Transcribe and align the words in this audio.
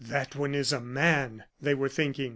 "That 0.09 0.35
one 0.35 0.55
is 0.55 0.73
a 0.73 0.81
man!" 0.81 1.43
they 1.61 1.75
were 1.75 1.87
thinking. 1.87 2.29